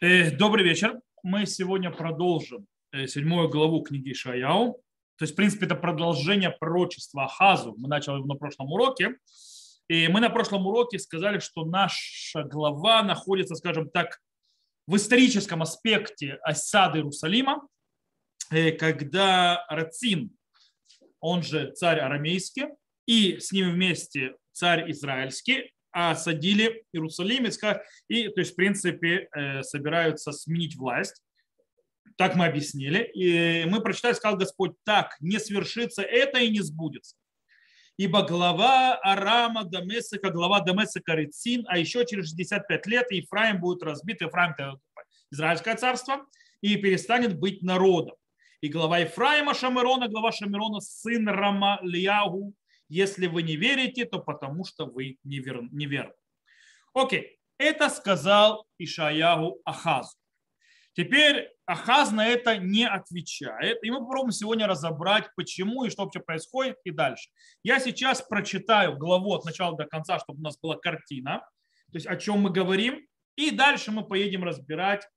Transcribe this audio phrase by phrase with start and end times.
[0.00, 1.00] Э, добрый вечер.
[1.22, 4.82] Мы сегодня продолжим э, седьмую главу книги Шаяу.
[5.16, 7.76] То есть, в принципе, это продолжение пророчества Ахазу.
[7.76, 9.16] Мы начали его на прошлом уроке.
[9.88, 14.20] И мы на прошлом уроке сказали, что наша глава находится, скажем так,
[14.88, 17.68] в историческом аспекте осады Иерусалима,
[18.50, 20.36] э, когда Рацин,
[21.20, 22.70] он же царь арамейский,
[23.06, 27.46] и с ним вместе царь израильский, осадили Иерусалим
[28.08, 31.22] и, то есть, в принципе, э, собираются сменить власть.
[32.16, 33.10] Так мы объяснили.
[33.14, 37.16] И мы прочитали, сказал Господь, так, не свершится это и не сбудется.
[37.96, 44.22] Ибо глава Арама Дамесика, глава Дамесика Рецин, а еще через 65 лет Ефраим будет разбит,
[44.22, 44.78] Ефраим это
[45.30, 46.26] Израильское царство,
[46.62, 48.16] и перестанет быть народом.
[48.62, 52.54] И глава Ефраима Шамирона, глава Шамирона, сын Рамалиягу,
[52.90, 55.62] если вы не верите, то потому что вы невер...
[55.70, 56.12] неверны.
[56.92, 60.16] Окей, это сказал Ишаягу Ахазу.
[60.94, 63.78] Теперь Ахаз на это не отвечает.
[63.84, 67.30] И мы попробуем сегодня разобрать, почему и что вообще происходит и дальше.
[67.62, 71.38] Я сейчас прочитаю главу от начала до конца, чтобы у нас была картина,
[71.92, 73.06] то есть о чем мы говорим.
[73.36, 75.08] И дальше мы поедем разбирать,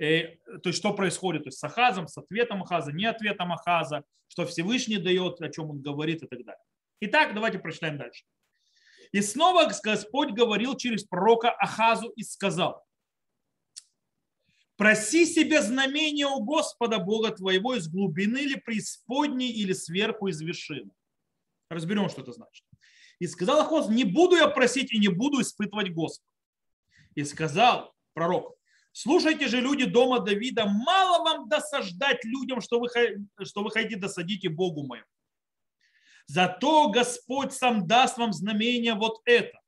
[0.00, 4.02] э, то есть что происходит то есть с Ахазом, с ответом Ахаза, не ответом Ахаза,
[4.26, 6.62] что Всевышний дает, о чем он говорит и так далее.
[7.04, 8.22] Итак, давайте прочитаем дальше.
[9.10, 12.80] И снова Господь говорил через пророка Ахазу и сказал,
[14.76, 20.92] проси себе знамение у Господа Бога твоего из глубины или преисподней или сверху из вершины.
[21.68, 22.64] Разберем, что это значит.
[23.18, 26.32] И сказал Ахоз, не буду я просить и не буду испытывать Господа.
[27.16, 28.54] И сказал пророк,
[28.92, 32.86] слушайте же люди дома Давида, мало вам досаждать людям, что вы,
[33.42, 35.06] что вы хотите досадить и Богу моему.
[36.32, 39.60] Зато Господь сам даст вам знамение вот это.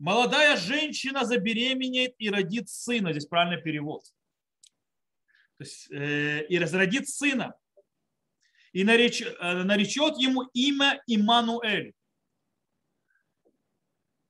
[0.00, 3.12] Молодая женщина забеременеет и родит сына.
[3.12, 4.02] Здесь правильный перевод.
[5.56, 7.54] То есть, э, и разродит сына.
[8.72, 11.94] И нареч, э, наречет ему имя Имануэль.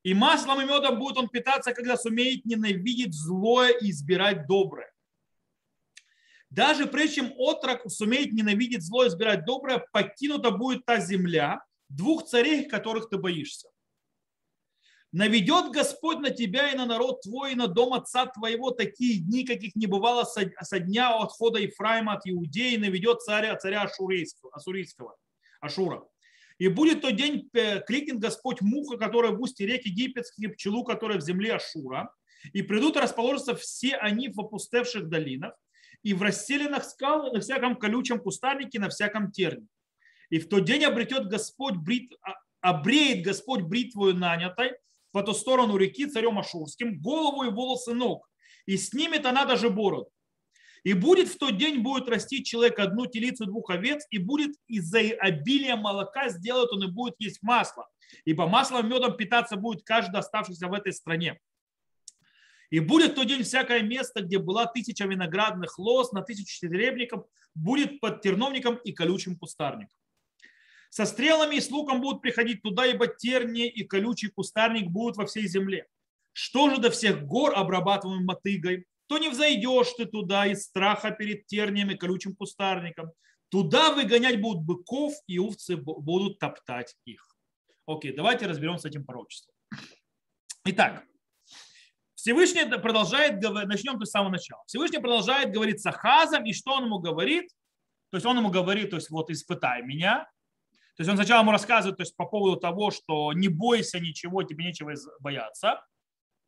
[0.02, 4.92] И маслом и медом будет он питаться, когда сумеет ненавидеть злое и избирать доброе.
[6.50, 12.24] Даже прежде чем отрок сумеет ненавидеть зло и избирать доброе, покинута будет та земля двух
[12.24, 13.68] царей, которых ты боишься.
[15.12, 19.44] Наведет Господь на тебя и на народ твой, и на дом отца твоего такие дни,
[19.44, 25.16] каких не бывало со дня отхода Ефраима от Иудеи, наведет царя, царя Ашурийского, Ашурийского,
[25.60, 26.04] Ашура.
[26.58, 30.84] И будет тот день, э, крикнет Господь муха, которая в устье реки египетских, и пчелу,
[30.84, 32.10] которая в земле Ашура.
[32.52, 35.54] И придут и расположатся все они в опустевших долинах,
[36.06, 39.66] и в расселенных скал, на всяком колючем кустарнике, на всяком терне.
[40.30, 44.74] И в тот день обретет Господь брит, а, обреет Господь бритвою нанятой
[45.10, 48.30] по ту сторону реки царем Ашурским голову и волосы ног,
[48.66, 50.08] и снимет она даже бороду.
[50.84, 55.00] И будет в тот день будет расти человек одну телицу двух овец, и будет из-за
[55.00, 57.88] обилия молока сделает он и будет есть масло.
[58.24, 61.40] Ибо маслом и медом питаться будет каждый оставшийся в этой стране.
[62.70, 67.24] И будет в тот день всякое место, где была тысяча виноградных лоз на тысячу серебряников,
[67.54, 69.96] будет под терновником и колючим кустарником.
[70.90, 75.26] Со стрелами и с луком будут приходить туда, ибо терни и колючий кустарник будут во
[75.26, 75.86] всей земле.
[76.32, 81.46] Что же до всех гор, обрабатываемых мотыгой, то не взойдешь ты туда из страха перед
[81.46, 83.12] терниями и колючим кустарником.
[83.48, 87.36] Туда выгонять будут быков, и овцы будут топтать их.
[87.86, 89.54] Окей, давайте разберемся с этим пророчеством.
[90.64, 91.04] Итак,
[92.26, 94.60] Всевышний продолжает говорить, начнем с самого начала.
[94.66, 97.48] Всевышний продолжает говорить с Ахазом, и что он ему говорит?
[98.10, 100.28] То есть он ему говорит, то есть вот испытай меня.
[100.96, 104.42] То есть он сначала ему рассказывает то есть, по поводу того, что не бойся ничего,
[104.42, 105.86] тебе нечего бояться.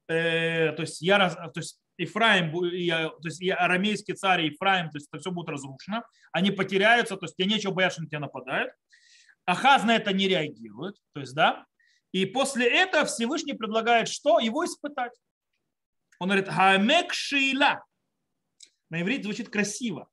[0.09, 4.97] Э, то есть я, то есть Ифраим, я, то есть я арамейский царь Ифраим, то
[4.99, 6.03] есть это все будет разрушено.
[6.33, 8.73] Они потеряются, то есть тебе нечего бояться, на тебя нападают.
[9.47, 11.67] Ахаз на это не реагирует, то есть да.
[12.11, 14.41] И после этого Всевышний предлагает что?
[14.41, 15.13] Его испытать.
[16.19, 17.85] Он говорит, хамек шейла.
[18.91, 20.09] На иврите звучит красиво.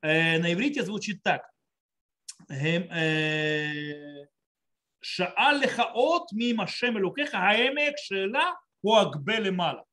[0.00, 1.50] Э, на иврите звучит так.
[2.50, 4.26] Э,
[5.00, 9.84] Шаал лехаот мимо шем элукеха хаэмек шейла хуагбе мала.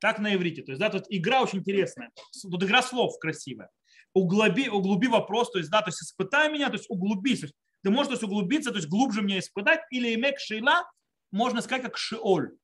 [0.00, 0.62] Так на иврите.
[0.62, 2.10] То есть, да, тут игра очень интересная.
[2.42, 3.70] Тут игра слов красивая.
[4.14, 7.40] Углуби, углуби вопрос, то есть, да, то есть испытай меня, то есть углубись.
[7.40, 10.90] То есть, ты можешь то есть, углубиться, то есть глубже меня испытать, или имек шейла,
[11.30, 12.56] можно сказать как шиоль.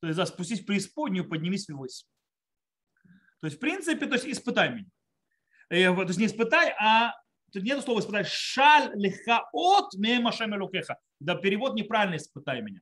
[0.00, 2.06] То есть да, спустись в преисподнюю, поднимись ввысь.
[3.40, 4.86] То есть, в принципе, то есть испытай меня.
[5.70, 7.12] Э, то есть не испытай, а
[7.52, 8.24] тут нет слова испытай.
[8.24, 10.98] Шаль лихаот мемашем лукеха.
[11.20, 12.80] Да, перевод неправильный, испытай меня.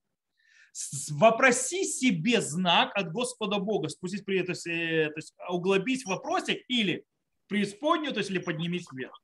[1.10, 6.08] вопроси себе знак от Господа Бога, спустись при то есть, э, то есть углубись в
[6.08, 7.04] вопросе или
[7.48, 9.20] преисподнюю, то есть или поднимись вверх.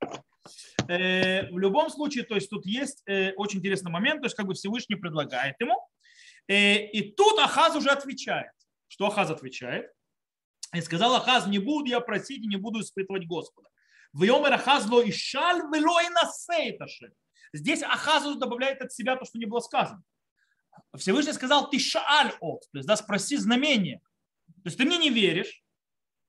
[0.87, 3.03] Э, в любом случае, то есть тут есть
[3.37, 5.75] очень интересный момент, то есть как бы Всевышний предлагает ему,
[6.47, 8.51] и тут Ахаз уже отвечает.
[8.87, 9.91] Что Ахаз отвечает?
[10.73, 13.69] И сказал Ахаз, не буду я просить и не буду испытывать Господа.
[14.11, 17.13] В Йомер Ахаз ло ишаль и насейташе.
[17.53, 20.03] Здесь Ахазу добавляет от себя то, что не было сказано.
[20.97, 24.01] Всевышний сказал, ты шааль от, то есть да, спроси знамение.
[24.63, 25.63] То есть ты мне не веришь,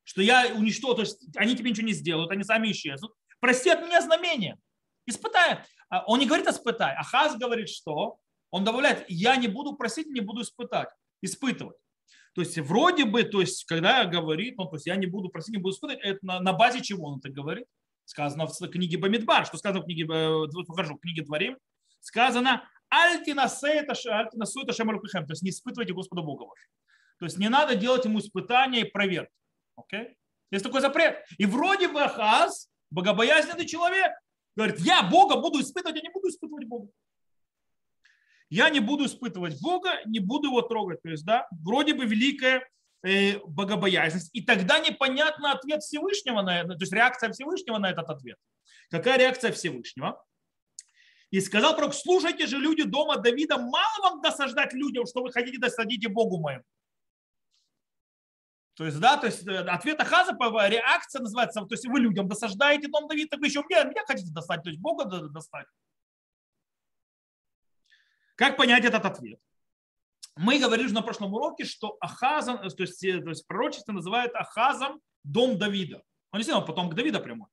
[0.05, 3.12] что я уничтожу, то есть они тебе ничего не сделают, они сами исчезнут.
[3.40, 4.58] Прости от меня знамение.
[5.06, 5.61] Испытай.
[5.88, 6.94] А он не говорит испытай.
[6.96, 8.19] Ахаз говорит, что?
[8.54, 10.88] Он добавляет, я не буду просить, не буду испытать,
[11.20, 11.76] испытывать.
[12.36, 15.56] То есть вроде бы, то есть когда говорит, ну, то есть я не буду просить,
[15.56, 17.66] не буду испытывать, это на, на базе чего он это говорит?
[18.04, 21.58] Сказано в книге Бамидбар, что сказано в книге, э, покажу, в книге Дворим,
[21.98, 26.70] сказано, альтинасуэта шемалукихем, то есть не испытывайте Господа Бога вашего.
[27.18, 29.32] То есть не надо делать ему испытания и проверки.
[29.80, 30.14] Okay?
[30.52, 31.24] Есть такой запрет.
[31.38, 34.12] И вроде бы Ахаз, богобоязненный человек,
[34.54, 36.88] говорит, я Бога буду испытывать, я не буду испытывать Бога.
[38.54, 41.02] Я не буду испытывать Бога, не буду его трогать.
[41.02, 42.64] То есть, да, вроде бы великая
[43.02, 44.30] э, богобоязненность.
[44.32, 48.36] И тогда непонятно ответ Всевышнего на это, то есть реакция Всевышнего на этот ответ.
[48.90, 50.24] Какая реакция Всевышнего?
[51.30, 55.58] И сказал пророк, слушайте же люди дома Давида, мало вам досаждать людям, что вы хотите
[55.58, 56.62] досадите Богу моему.
[58.74, 60.30] То есть, да, то есть э, ответ Ахаза,
[60.68, 64.30] реакция называется, то есть вы людям досаждаете дом Давида, так вы еще меня, меня хотите
[64.32, 65.66] достать, то есть Бога достать.
[68.34, 69.38] Как понять этот ответ?
[70.36, 74.34] Мы говорили уже на прошлом уроке, что Ахазом, то есть, э, то есть пророчество называют
[74.34, 76.02] Ахазом дом Давида.
[76.32, 77.48] Он действительно потом к Давида прямой.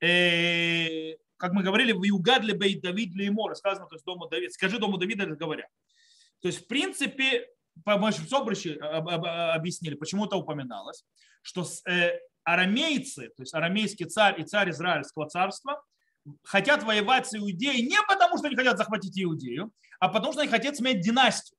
[0.00, 4.78] Э, как мы говорили, в Югадле Бейт Давид Леймор, сказано, то есть дому Давида, скажи
[4.78, 5.68] дому Давида, говоря.
[6.40, 7.48] То есть, в принципе,
[7.84, 11.04] по Собрыщи объяснили, почему это упоминалось,
[11.42, 15.82] что э, арамейцы, то есть арамейский царь и царь Израильского царства,
[16.44, 20.50] хотят воевать с Иудеей не потому, что они хотят захватить Иудею, а потому, что они
[20.50, 21.56] хотят сменить династию.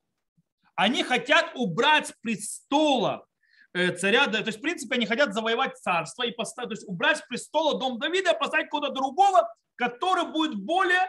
[0.76, 3.26] Они хотят убрать с престола
[3.74, 7.18] э, царя, то есть, в принципе, они хотят завоевать царство и поставить, то есть убрать
[7.18, 11.08] с престола дом Давида и поставить кого-то другого, который будет более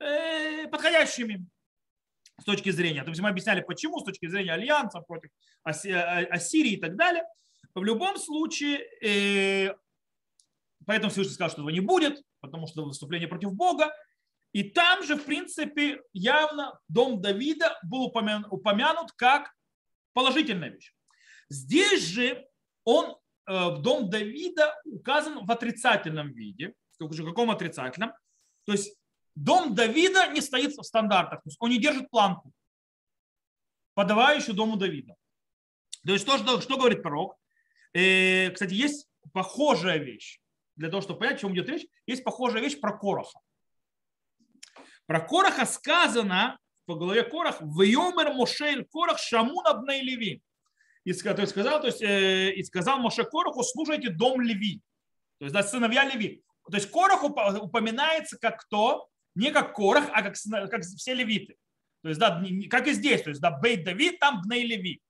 [0.00, 1.46] э, подходящими
[2.40, 3.02] с точки зрения.
[3.02, 5.30] То есть мы объясняли, почему, с точки зрения альянса против
[5.62, 7.24] Ассирии и так далее.
[7.74, 9.74] В любом случае, э,
[10.86, 13.94] поэтому Всевышний сказал, что его не будет, потому что выступление против Бога.
[14.52, 19.52] И там же, в принципе, явно дом Давида был упомянут как
[20.14, 20.94] положительная вещь.
[21.50, 22.46] Здесь же
[22.84, 23.16] он,
[23.46, 26.72] в дом Давида указан в отрицательном виде.
[26.98, 28.12] В каком отрицательном?
[28.64, 28.96] То есть
[29.34, 32.52] дом Давида не стоит в стандартах, то есть он не держит планку,
[33.94, 35.14] подавающую дому Давида.
[36.04, 37.36] То есть то, что, что говорит пророк?
[37.92, 40.40] Э, кстати, есть похожая вещь.
[40.76, 43.40] Для того, чтобы понять, о чем идет речь, есть похожая вещь про Короха.
[45.06, 50.42] Про Короха сказано по голове Корах, в Йомер Мошель Корах Шамун Абней Леви.
[51.04, 54.80] И сказал, то есть, э, и сказал Моше Короху, слушайте дом Леви.
[55.38, 56.42] То есть, да, сыновья Леви.
[56.70, 59.08] То есть Корох упоминается как кто?
[59.36, 60.34] не как Корах, а как,
[60.70, 61.56] как все левиты.
[62.02, 65.00] То есть, да, как и здесь, то есть, да, Бейт Давид, там Бней Леви.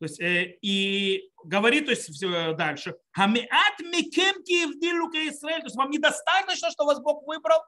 [0.00, 5.76] То есть, э, и говорит, то есть, все дальше, Хамиат микем киевдилу Израиль, то есть,
[5.76, 7.60] вам недостаточно, что вас Бог выбрал.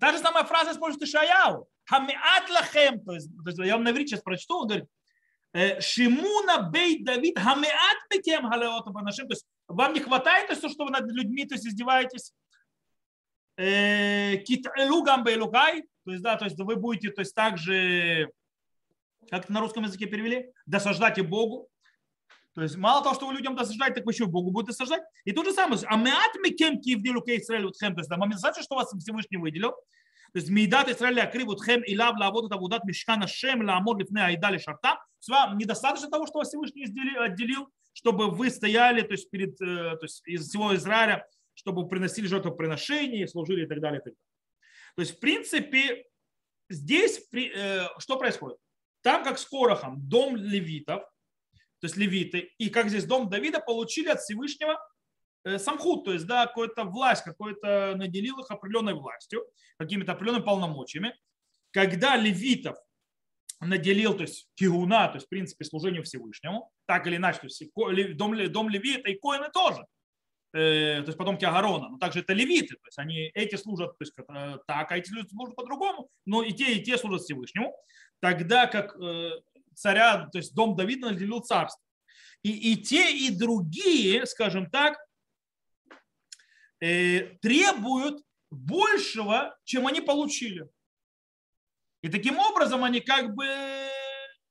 [0.00, 1.68] Та же самая фраза использует Ишаяу.
[1.84, 4.88] Хамиат лахем, то есть, то есть, я вам на сейчас прочту, он говорит,
[5.52, 10.84] «Э, Шимуна бейт Давид, хамиат микем халеота банашим, то есть, вам не хватает, то что
[10.84, 12.32] вы над людьми, то есть, издеваетесь.
[13.56, 18.32] Э, Киталу гамбейлукай, то есть, да, то есть вы будете, то есть также,
[19.30, 21.68] как на русском языке перевели, досаждайте Богу.
[22.54, 25.02] То есть мало того, что вы людям досаждаете, так вы еще Богу будете досаждать.
[25.24, 28.74] И то же самое, а мы кем кивдилу Израиль утхем, то есть да, момент что
[28.74, 29.70] вас Всевышний выделил,
[30.32, 34.58] то есть Мейдат Израиля акривут хем и лав лаводат авудат мешкана шем ламод лифне айдали
[34.58, 35.00] шарта.
[35.28, 40.02] Вам недостаточно того, что вас Всевышний отделил, чтобы вы стояли то есть, перед э, то
[40.02, 41.26] есть, из всего Израиля
[41.60, 44.00] чтобы приносили жертвоприношения, служили и так далее.
[44.00, 44.26] И так далее.
[44.96, 46.06] То есть, в принципе,
[46.70, 48.58] здесь э, что происходит?
[49.02, 51.02] Там, как с Корохом, дом левитов,
[51.80, 54.78] то есть левиты, и как здесь дом Давида получили от Всевышнего
[55.44, 59.46] э, самхут, то есть да, какую-то власть, какой-то наделил их определенной властью,
[59.78, 61.14] какими-то определенными полномочиями.
[61.70, 62.76] Когда левитов
[63.60, 67.62] наделил, то есть кигуна, то есть в принципе служению Всевышнему, так или иначе, то есть
[68.16, 69.84] дом, дом левита и коины тоже–
[70.52, 74.02] Э, то есть потомки Агарона, но также это левиты, то есть они эти служат то
[74.02, 74.14] есть,
[74.66, 77.72] так, а эти люди служат по-другому, но и те, и те служат Всевышнему,
[78.20, 79.30] тогда как э,
[79.74, 81.82] царя, то есть дом Давида наделил царство.
[82.42, 84.98] И, и те, и другие, скажем так,
[86.80, 90.68] э, требуют большего, чем они получили.
[92.02, 93.46] И таким образом они как бы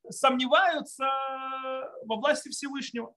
[0.10, 1.06] сомневаются
[2.06, 3.14] во власти Всевышнего.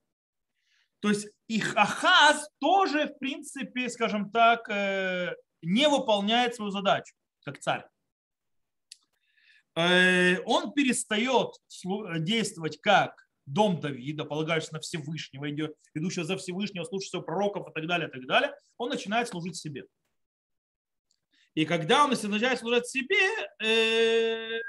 [1.01, 7.59] То есть их Ахаз тоже, в принципе, скажем так, э, не выполняет свою задачу, как
[7.59, 7.85] царь.
[9.75, 11.55] Э, он перестает
[12.21, 13.15] действовать как
[13.47, 15.51] дом Давида, полагаешься на Всевышнего,
[15.95, 19.87] идущего за Всевышнего, слушающего пророков и так далее, и так далее, он начинает служить себе.
[21.55, 23.17] И когда он начинает служить себе,
[23.63, 24.61] э,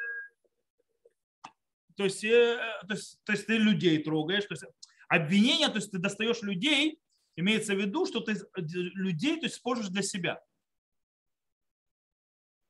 [1.95, 2.57] то, есть, э,
[2.88, 4.65] то, есть, то есть ты людей трогаешь, то есть
[5.07, 7.00] обвинение, то есть ты достаешь людей,
[7.36, 10.41] имеется в виду, что ты людей то есть, используешь для себя.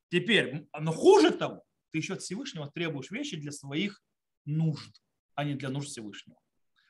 [0.09, 1.63] Теперь, но хуже того,
[1.93, 4.01] ты еще от Всевышнего требуешь вещи для своих
[4.45, 5.01] нужд,
[5.35, 6.39] а не для нужд Всевышнего.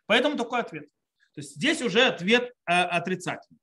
[0.05, 0.87] Поэтому такой ответ.
[1.33, 3.59] То есть здесь уже ответ э, отрицательный.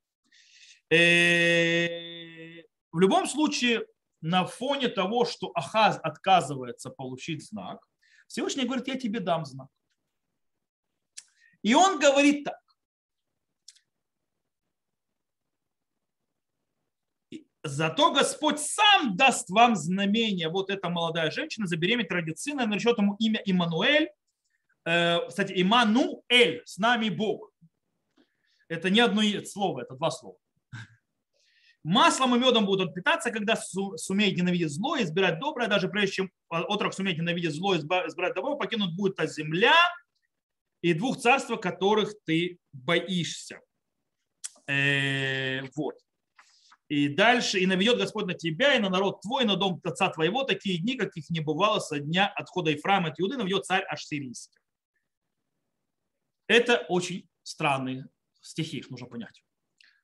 [0.91, 3.87] Э, в любом случае,
[4.21, 7.79] на фоне того, что Ахаз отказывается получить знак,
[8.27, 9.67] Всевышний говорит, я тебе дам знак.
[11.63, 12.59] И он говорит так.
[17.63, 20.49] Зато Господь сам даст вам знамение.
[20.49, 24.09] Вот эта молодая женщина забеременеет, родит сына, наречет ему имя Имануэль.
[24.85, 27.51] Э, кстати, Имануэль, с нами Бог.
[28.67, 30.37] Это не одно слово, это два слова.
[31.83, 36.31] Маслом и медом будут питаться, когда сумеет ненавидеть зло и избирать доброе, даже прежде чем
[36.47, 39.75] отрок сумеет ненавидеть зло и избирать добро, покинут будет та земля
[40.81, 43.61] и двух царств, которых ты боишься.
[44.67, 45.95] Э, вот.
[46.91, 50.09] И дальше, и наведет Господь на тебя, и на народ твой, и на дом отца
[50.09, 54.03] твоего, такие дни, каких не бывало со дня отхода Ефраима от Иуды, наведет царь аж
[54.03, 54.59] сирийский.
[56.47, 58.09] Это очень странные
[58.41, 59.41] стихи, их нужно понять.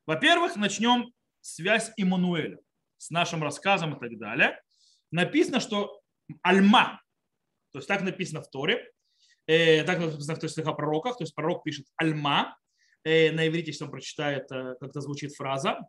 [0.06, 2.58] Во-первых, начнем связь Иммануэля
[2.96, 4.58] с нашим рассказом и так далее.
[5.10, 6.00] Написано, что
[6.40, 7.02] Альма,
[7.72, 8.90] то есть так написано в Торе,
[9.46, 12.56] э, так написано в стихах пророках, то есть пророк пишет Альма,
[13.04, 15.86] э, на иврите, если он прочитает, э, как это звучит фраза.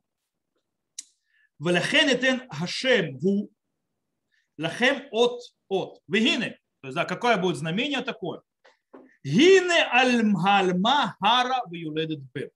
[1.60, 3.52] Велахен этен Хашем гу,
[4.58, 6.02] лахем от от.
[6.08, 8.42] Вегине, то есть да, какое будет знамение такое?
[9.24, 12.52] Гине альма хара вюледет бе.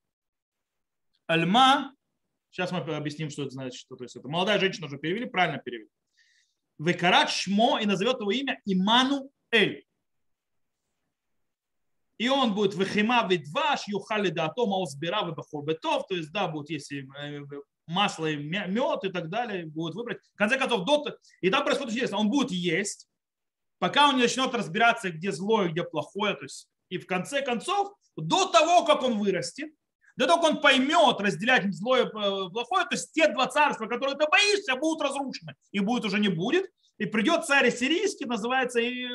[1.28, 1.94] Альма
[2.54, 3.80] Сейчас мы объясним, что это значит.
[3.80, 5.90] Что, то есть это молодая женщина уже перевели, правильно перевели.
[6.78, 9.84] Векарат Шмо и назовет его имя Имануэль.
[12.20, 17.08] И он будет вехима ведваш, юхали да то маузбира бетов, то есть да, будет если
[17.88, 20.20] масло и мед и так далее, будет выбрать.
[20.34, 23.08] В конце концов, до, и там происходит интересно, он будет есть,
[23.80, 27.94] пока он не начнет разбираться, где злое, где плохое, то есть и в конце концов,
[28.16, 29.72] до того, как он вырастет,
[30.16, 32.10] да только он поймет разделять злое и э,
[32.52, 35.56] плохое, то есть те два царства, которые ты боишься, будут разрушены.
[35.72, 36.70] И будет уже не будет.
[37.00, 39.08] И придет царь сирийский, называется, и,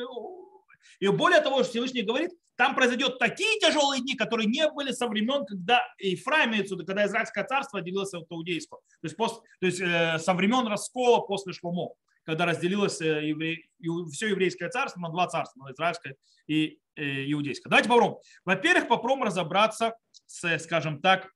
[0.99, 5.07] и более того, что Всевышний говорит, там произойдет такие тяжелые дни, которые не были со
[5.07, 6.51] времен, когда Ефраим,
[6.85, 8.81] когда Израильское царство делилось от иудейского.
[9.01, 11.93] То есть, после, то есть э, со времен раскола после Шломо,
[12.23, 13.69] когда разделилось э, еврей,
[14.11, 16.15] все еврейское царство на два царства, на израильское
[16.47, 17.69] и иудейское.
[17.69, 18.19] Давайте попробуем.
[18.43, 19.95] Во-первых, попробуем разобраться
[20.25, 21.29] с, скажем так,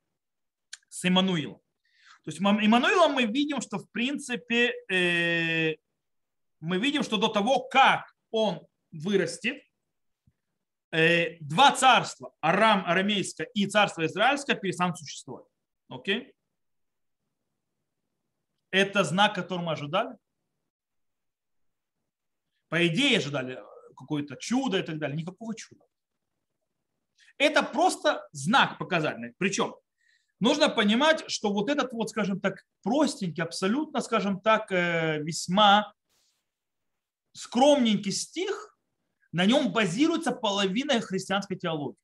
[0.89, 1.61] с Иммануилом.
[2.23, 5.75] То есть Иммануилом мы видим, что в принципе э,
[6.59, 8.61] мы видим, что до того, как он
[8.93, 9.61] вырастет,
[10.91, 15.45] э, два царства, Арам, арамейское и царство израильское, перестанут существовать.
[15.89, 16.33] Окей?
[18.71, 20.17] Это знак, который мы ожидали?
[22.69, 23.61] По идее ожидали
[23.95, 25.15] какое-то чудо и так далее.
[25.17, 25.85] Никакого чуда.
[27.37, 29.33] Это просто знак показательный.
[29.37, 29.75] Причем
[30.39, 35.93] нужно понимать, что вот этот вот, скажем так, простенький, абсолютно, скажем так, э, весьма
[37.33, 38.72] скромненький стих,
[39.33, 41.97] на нем базируется половина христианской теологии.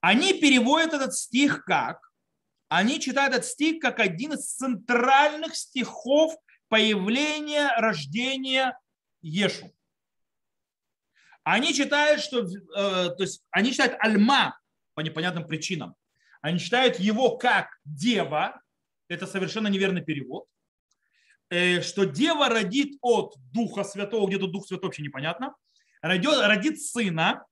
[0.00, 2.10] Они переводят этот стих как?
[2.68, 6.34] Они читают этот стих как один из центральных стихов
[6.68, 8.78] появления, рождения
[9.22, 9.74] Ешу.
[11.44, 12.46] Они считают, что, э,
[13.10, 14.58] то есть они считают Альма
[14.94, 15.94] по непонятным причинам.
[16.42, 18.60] Они считают его как дева,
[19.08, 20.46] это совершенно неверный перевод,
[21.50, 25.54] что дева родит от Духа Святого, где-то Дух Святой вообще непонятно,
[26.02, 27.44] родит, родит сына,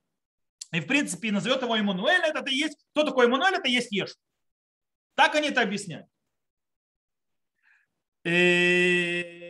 [0.72, 4.14] и в принципе назовет его Иммануэль, это, это есть, кто такой Иммануэль, это есть Еш.
[5.14, 6.06] Так они это объясняют.
[8.24, 9.46] Э,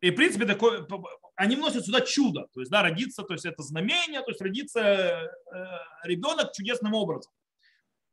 [0.00, 0.86] И, в принципе, такое,
[1.36, 2.48] они вносят сюда чудо.
[2.52, 5.28] То есть, да, родиться, то есть это знамение, то есть родиться э,
[6.04, 7.32] ребенок чудесным образом.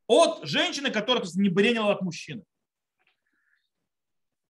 [0.08, 2.44] От женщины, которая то есть, не беременела от мужчины.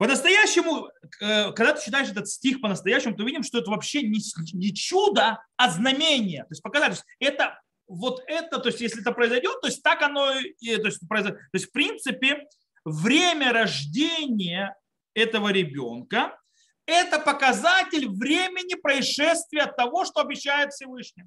[0.03, 0.89] По-настоящему,
[1.21, 4.19] э, когда ты читаешь этот стих по-настоящему, ты видим, что это вообще не,
[4.51, 6.41] не чудо, а знамение.
[6.41, 9.81] То есть показать, то есть это вот это, то есть если это произойдет, то есть
[9.81, 11.39] так оно то есть, произойдет.
[11.39, 12.49] То есть в принципе
[12.83, 14.75] время рождения
[15.13, 16.37] этого ребенка–
[16.85, 21.23] это показатель времени происшествия того, что обещает Всевышний.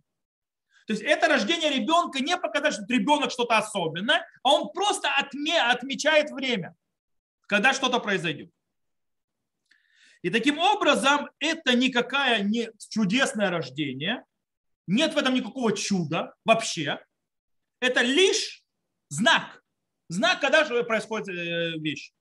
[0.87, 6.31] То есть это рождение ребенка не показатель, что ребенок что-то особенное, а он просто отмечает
[6.31, 6.75] время,
[7.47, 8.51] когда что-то произойдет.
[10.23, 14.25] И таким образом это никакое не чудесное рождение,
[14.87, 17.01] нет в этом никакого чуда вообще.
[17.81, 18.63] Это лишь
[19.09, 19.63] знак.
[20.09, 22.13] Знак, когда же происходит э, вещь.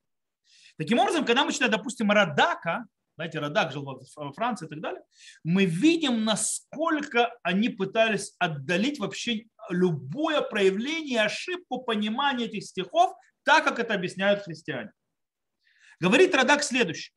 [0.78, 2.86] Таким образом, когда мы читаем, допустим, Радака,
[3.16, 5.02] знаете, Радак жил во Франции и так далее,
[5.44, 13.80] мы видим, насколько они пытались отдалить вообще любое проявление, ошибку понимания этих стихов, так, как
[13.80, 14.92] это объясняют христиане.
[16.00, 17.14] Говорит Радак следующее.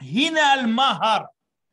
[0.00, 1.28] Гине аль-махар.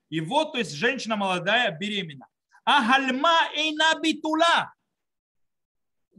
[0.10, 2.28] И вот, то есть, женщина молодая, беременна.
[2.66, 4.74] А гальма эйна битула.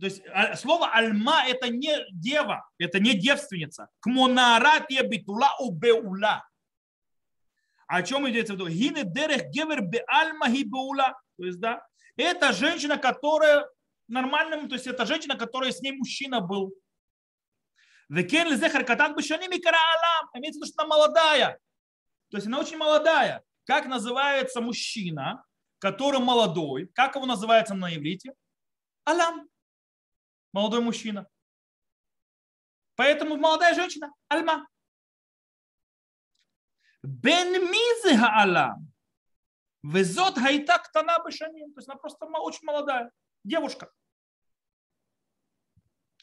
[0.00, 3.88] То есть а, слово альма это не дева, это не девственница.
[4.00, 6.48] Кмонаратия битула убеула.
[7.86, 8.68] О чем идет в виду?
[8.68, 11.20] Гине дерех гевер бе альма беула.
[11.36, 11.84] То есть, да,
[12.16, 13.66] это женщина, которая
[14.06, 16.72] нормальным, то есть это женщина, которая с ней мужчина был.
[18.08, 20.30] Векен лизехар катан бешаними кара алам.
[20.34, 21.58] Имеется в виду, что она молодая.
[22.30, 23.42] То есть она очень молодая.
[23.64, 25.44] Как называется мужчина,
[25.78, 26.86] который молодой?
[26.94, 28.34] Как его называется на иврите?
[29.04, 29.48] Алам.
[30.52, 31.28] Молодой мужчина.
[32.96, 34.66] Поэтому молодая женщина– альма.
[37.02, 38.92] Бен мизе алам.
[39.82, 41.72] Везот хайта ктана бешаним.
[41.72, 43.12] То есть она просто очень молодая
[43.44, 43.92] девушка.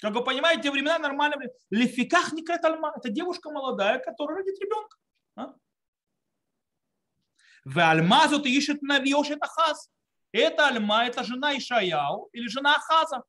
[0.01, 1.53] Как вы понимаете, те времена нормальные.
[1.69, 2.93] Лефиках не альма.
[2.97, 4.97] Это девушка молодая, которая родит ребенка.
[7.65, 7.69] А?
[7.69, 9.89] В Альмазу ты ищет навьешь это Ахаз.
[10.32, 13.23] Это Альма, это жена Ишаяу или жена Ахаза.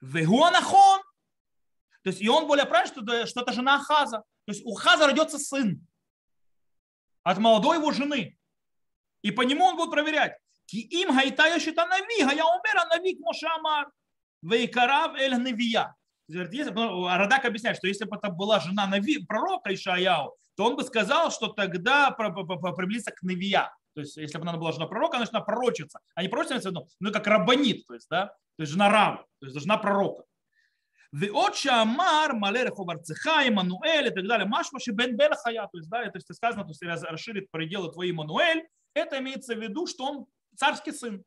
[0.00, 1.00] Вегуанахон.
[2.02, 4.18] То есть и он более правильно, что, что это жена Ахаза.
[4.44, 5.86] То есть у Хаза родится сын
[7.22, 8.36] от молодой его жены.
[9.22, 10.36] И по нему он будет проверять.
[10.66, 13.90] Ки им гайтая счета нави, гая умера нави мошамар.
[14.42, 15.94] Вейкарав эль навия.
[16.28, 21.30] Радак объясняет, что если бы это была жена нави, пророка Ишаяу, то он бы сказал,
[21.30, 23.74] что тогда приблизится к Навия.
[23.94, 26.00] То есть, если бы она была жена пророка, она должна пророчиться.
[26.14, 29.46] А не пророчиться, ну, ну как рабонит, то есть, да, то есть жена Равы, то
[29.46, 30.24] есть жена пророка.
[31.12, 34.48] Веот шамар малер ховарцеха, Имануэль и так далее.
[34.48, 38.66] Машмаши бен белахая, то есть, да, это есть сказано, то есть расширит пределы твои Имануэль.
[38.94, 41.22] Это имеется в виду, что он царский сын.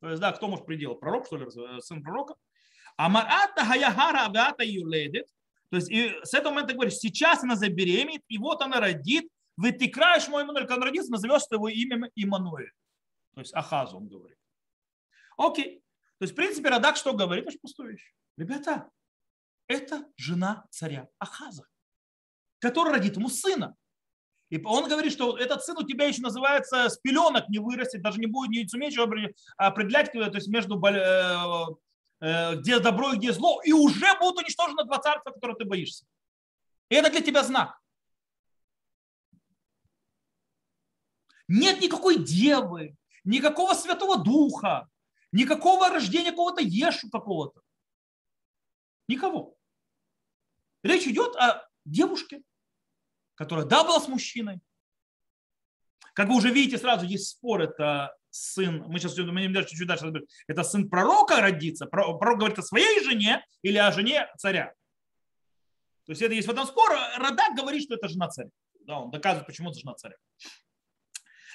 [0.00, 0.94] То есть, да, кто может пределы?
[0.94, 2.34] Пророк, что ли, э, сын пророка?
[2.96, 5.26] Амарата хаягара авата юледит
[5.70, 9.72] то есть и с этого момента говоришь, сейчас она забеременеет, и вот она родит, вы
[9.72, 12.72] ты краешь мой Имануэль, когда он родится, назовешь его имя Имануэль.
[13.34, 14.38] То есть Ахазу он говорит.
[15.36, 15.82] Окей.
[16.18, 17.46] То есть, в принципе, Радак что говорит?
[17.46, 18.14] Очень пустую вещь.
[18.36, 18.90] Ребята,
[19.66, 21.66] это жена царя Ахаза,
[22.60, 23.76] который родит ему сына.
[24.48, 28.20] И он говорит, что этот сын у тебя еще называется с пеленок не вырастет, даже
[28.20, 28.96] не будет, не сумеешь
[29.56, 31.66] определять, то есть между Э,
[32.20, 36.06] где добро и где зло, и уже будут уничтожены два царства, которые ты боишься.
[36.88, 37.80] И это для тебя знак.
[41.48, 44.88] Нет никакой девы, никакого святого духа,
[45.32, 47.60] никакого рождения какого-то ешу какого-то.
[49.08, 49.56] Никого.
[50.82, 52.42] Речь идет о девушке,
[53.34, 54.60] которая да была с мужчиной.
[56.14, 60.04] Как вы уже видите, сразу есть спор, это сын, мы сейчас мы дальше, чуть дальше
[60.04, 64.72] разберем, это сын пророка родится, пророк говорит о своей жене или о жене царя.
[66.06, 66.92] То есть это есть в этом спор.
[67.18, 68.50] Радак говорит, что это жена царя.
[68.80, 70.14] Да, он доказывает, почему это жена царя.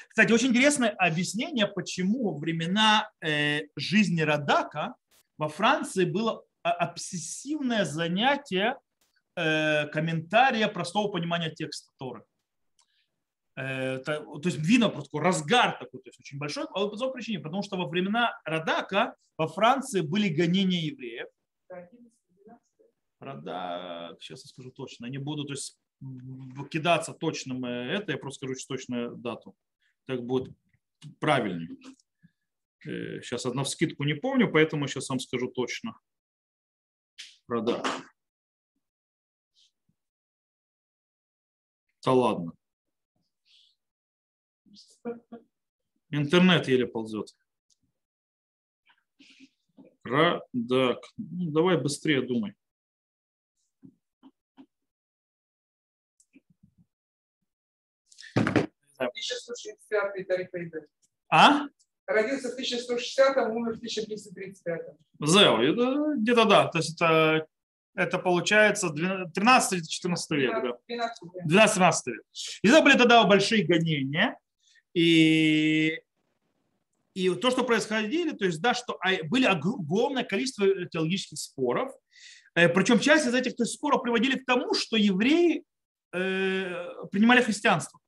[0.09, 4.95] Кстати, очень интересное объяснение, почему во времена э, жизни Радака
[5.37, 8.75] во Франции было обсессивное занятие
[9.37, 12.25] э, комментария простого понимания текста Торы.
[13.57, 17.63] Э, то есть видно просто разгар такой, то есть очень большой, по той причине, потому
[17.63, 21.27] что во времена Радака во Франции были гонения евреев.
[23.19, 25.77] Радак, сейчас я скажу точно, не буду то есть,
[26.71, 29.55] кидаться точным это, я просто скажу точную дату.
[30.05, 30.55] Так будет
[31.19, 31.77] правильнее.
[32.83, 35.99] Сейчас э, одна в скидку не помню, поэтому сейчас вам скажу точно.
[37.47, 37.85] Радак.
[42.03, 42.53] Да ладно.
[46.09, 47.35] Интернет еле ползет.
[50.03, 50.99] Радак.
[51.17, 52.55] Ну, давай быстрее думай.
[61.29, 61.67] А?
[62.05, 64.81] Родился в 1160, умер в 1235.
[65.21, 66.67] Зео, где-то да.
[66.67, 67.47] То есть это,
[67.95, 70.77] это получается 13-14 век.
[70.89, 71.13] Да.
[71.47, 72.23] 12-13 век.
[72.63, 74.37] И это были тогда большие гонения.
[74.93, 76.01] И,
[77.13, 81.91] и то, что происходило, то есть, да, что а, были огромное количество теологических споров.
[82.55, 85.63] Э, Причем часть из этих споров приводили к тому, что евреи
[86.13, 87.99] э, принимали христианство.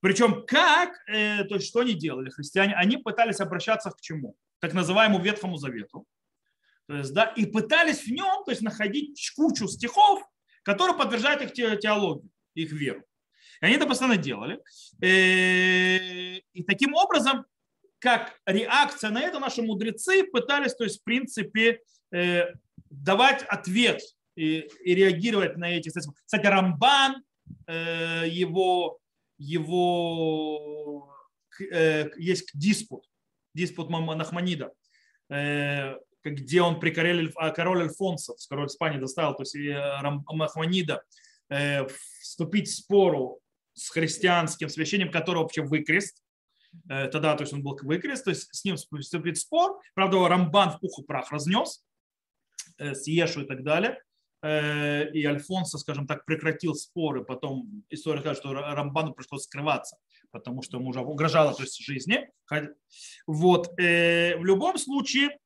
[0.00, 2.74] Причем как, э, то есть что они делали, христиане?
[2.74, 4.34] Они пытались обращаться к чему?
[4.60, 6.06] Так называемому Ветхому Завету.
[6.86, 10.22] То есть, да, и пытались в нем то есть, находить кучу стихов,
[10.62, 13.04] которые подтверждают их теологию, их веру.
[13.60, 14.60] Они это постоянно делали.
[15.02, 17.44] Э, и таким образом,
[17.98, 21.80] как реакция на это, наши мудрецы пытались, то есть, в принципе,
[22.12, 22.46] э,
[22.88, 24.00] давать ответ
[24.36, 25.90] и, и реагировать на эти.
[25.90, 27.22] Кстати, Рамбан,
[27.68, 29.00] его
[29.40, 31.08] его
[31.72, 33.06] э, есть диспут,
[33.54, 34.72] диспут Нахманида,
[35.30, 41.02] э, где он при короле, а, король Альфонсо, король Испании доставил, то есть Нахманида,
[41.48, 41.86] э,
[42.20, 43.39] вступить в спору
[43.80, 46.22] с христианским священником, который вообще выкрест,
[46.86, 50.70] тогда то есть он был выкрест, то есть с ним вступить в спор, правда, Рамбан
[50.70, 51.84] в пух и прах разнес,
[52.78, 53.98] с Ешу и так далее,
[54.42, 59.98] Э, и Альфонсо, скажем так, прекратил споры, потом история скажет, что Рамбану пришлось скрываться,
[60.30, 62.30] потому что ему уже угрожало то есть, жизни.
[63.26, 63.78] Вот.
[63.78, 65.38] Э, в любом случае,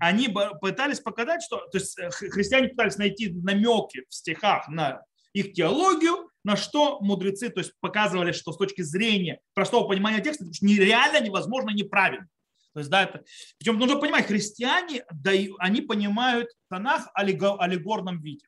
[0.00, 0.28] они
[0.60, 6.30] пытались показать, что то есть э, христиане пытались найти намеки в стихах на их теологию,
[6.46, 11.18] на что мудрецы то есть, показывали, что с точки зрения простого понимания текста это нереально,
[11.20, 12.28] невозможно, неправильно.
[12.72, 13.24] То есть, да, это...
[13.58, 18.46] Причем нужно понимать, христиане, да, они понимают Танах аллегорном виде.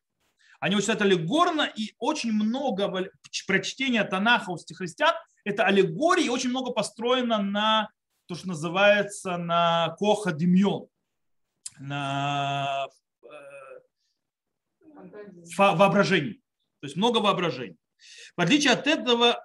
[0.61, 3.11] Они учат аллегорно, и очень много
[3.49, 7.91] прочтения Танаха у христиан– это аллегории, и очень много построено на
[8.27, 10.87] то, что называется на коха демьон,
[11.81, 12.87] на
[13.25, 13.29] э,
[15.57, 16.35] воображении.
[16.81, 17.77] То есть много воображений.
[18.37, 19.45] В отличие от этого,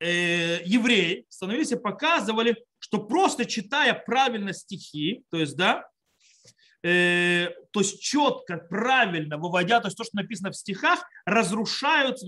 [0.00, 5.88] э, евреи становились и показывали, что просто читая правильно стихи, то есть, да,
[6.82, 12.18] э, то есть четко, правильно выводя, то есть то, что написано в стихах, разрушают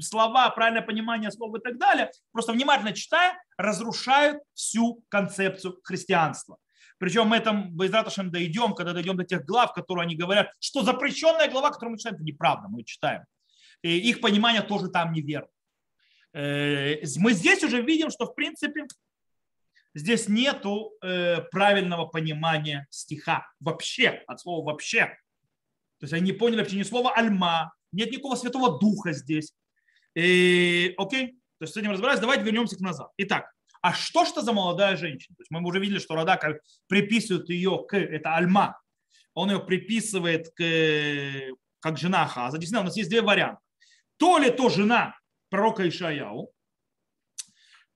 [0.00, 6.58] слова, правильное понимание слов и так далее, просто внимательно читая, разрушают всю концепцию христианства.
[6.98, 11.50] Причем мы этом Байзраташем дойдем, когда дойдем до тех глав, которые они говорят, что запрещенная
[11.50, 13.24] глава, которую мы читаем, это неправда, мы читаем.
[13.82, 15.48] Их понимание тоже там неверно.
[16.32, 18.86] Э, мы здесь уже видим, что в принципе
[19.94, 25.06] здесь нету э, правильного понимания стиха вообще, от слова вообще.
[25.98, 29.52] То есть они не поняли вообще ни слова альма, нет никакого Святого Духа здесь.
[30.14, 32.20] И, окей, то есть с этим разбираюсь.
[32.20, 33.10] Давайте вернемся к назад.
[33.18, 35.36] Итак, а что что за молодая женщина?
[35.36, 38.80] То есть мы уже видели, что Радака приписывает ее к, это альма,
[39.34, 40.62] он ее приписывает к,
[41.80, 42.58] как жена Хаза.
[42.58, 43.60] Действительно, у нас есть две варианта.
[44.16, 46.52] То ли то жена пророка Ишаяу,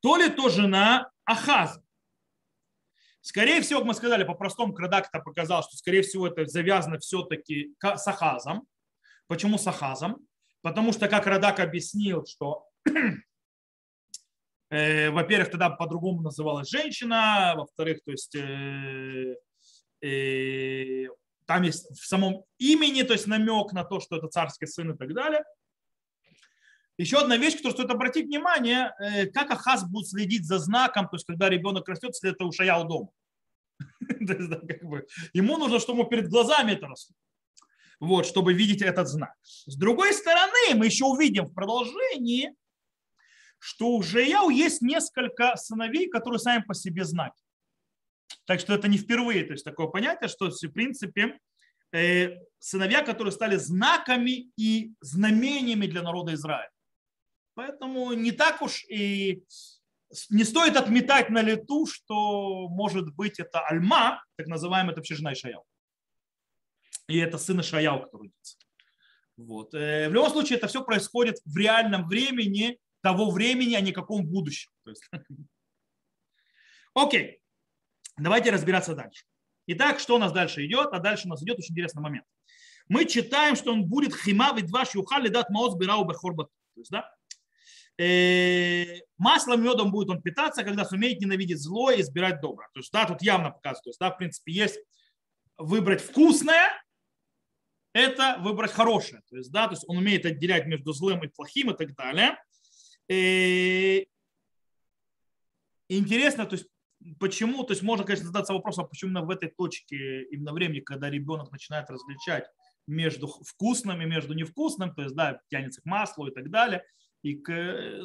[0.01, 1.83] то ли то жена Ахаза.
[3.21, 7.75] Скорее всего, как мы сказали, по-простому Крадак это показал, что, скорее всего, это завязано все-таки
[7.83, 8.69] с Ахазом.
[9.27, 10.19] Почему с Ахазом?
[10.63, 12.69] Потому что, как Радак объяснил, что,
[14.71, 19.35] э, во-первых, тогда по-другому называлась женщина, во-вторых, то есть э,
[20.03, 21.09] э,
[21.47, 24.97] там есть в самом имени, то есть намек на то, что это царский сын и
[24.97, 25.43] так далее.
[26.99, 31.17] Еще одна вещь, которую стоит обратить внимание, э, как Ахаз будет следить за знаком, то
[31.17, 33.11] есть когда ребенок растет, если это ушаял дома.
[35.35, 37.15] Ему нужно, чтобы перед глазами это росло.
[38.01, 39.35] Вот, чтобы видеть этот знак.
[39.43, 42.55] С другой стороны, мы еще увидим в продолжении,
[43.59, 47.43] что у Жияу есть несколько сыновей, которые сами по себе знаки.
[48.47, 51.39] Так что это не впервые, то есть такое понятие, что в принципе
[51.93, 56.71] э, сыновья, которые стали знаками и знамениями для народа Израиля.
[57.57, 59.43] Поэтому не так уж и
[60.29, 65.33] не стоит отметать на лету, что может быть это Альма, так называемый, это вообще жена
[65.33, 65.65] Ишаяу.
[67.09, 68.59] И это сын Ишаяу, который родится.
[69.39, 69.75] Вот.
[69.75, 74.27] Э, в любом случае, это все происходит в реальном времени, того времени, а не каком
[74.27, 74.71] будущем.
[76.95, 77.41] Окей,
[78.19, 79.25] давайте разбираться дальше.
[79.67, 80.89] Итак, что у нас дальше идет?
[80.93, 82.27] А дальше у нас идет очень интересный момент.
[82.89, 87.16] Мы читаем, что он будет хима видваш юхали дат маоз бирау бехорбат То есть, да,
[89.17, 92.69] маслом, медом будет он питаться, когда сумеет ненавидеть зло и избирать доброе.
[92.75, 94.79] То есть, да, тут явно показывает, то есть, да, в принципе, есть
[95.57, 96.71] выбрать вкусное,
[97.95, 99.23] это выбрать хорошее.
[99.31, 102.37] То есть, да, то есть он умеет отделять между злым и плохим и так далее.
[103.09, 104.07] И
[105.89, 106.67] интересно, то есть
[107.19, 111.09] почему, то есть можно, конечно, задаться вопросом, почему именно в этой точке, именно времени, когда
[111.09, 112.45] ребенок начинает различать
[112.87, 116.85] между вкусным и между невкусным, то есть, да, тянется к маслу и так далее.
[117.23, 117.51] И к,